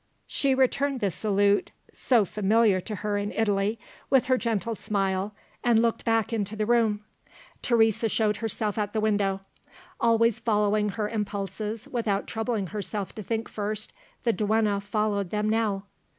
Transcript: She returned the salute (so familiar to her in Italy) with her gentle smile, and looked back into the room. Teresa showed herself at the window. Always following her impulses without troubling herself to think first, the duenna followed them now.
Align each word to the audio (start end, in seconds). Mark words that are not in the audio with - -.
She 0.25 0.55
returned 0.55 0.99
the 0.99 1.11
salute 1.11 1.69
(so 1.93 2.25
familiar 2.25 2.81
to 2.81 2.95
her 3.05 3.19
in 3.19 3.31
Italy) 3.31 3.77
with 4.09 4.25
her 4.25 4.35
gentle 4.39 4.73
smile, 4.73 5.35
and 5.63 5.79
looked 5.79 6.03
back 6.05 6.33
into 6.33 6.55
the 6.55 6.65
room. 6.65 7.05
Teresa 7.61 8.09
showed 8.09 8.37
herself 8.37 8.79
at 8.79 8.93
the 8.93 8.99
window. 8.99 9.41
Always 9.99 10.39
following 10.39 10.89
her 10.89 11.07
impulses 11.07 11.87
without 11.87 12.25
troubling 12.25 12.65
herself 12.73 13.13
to 13.13 13.21
think 13.21 13.47
first, 13.47 13.93
the 14.23 14.33
duenna 14.33 14.81
followed 14.81 15.29
them 15.29 15.47
now. 15.47 15.83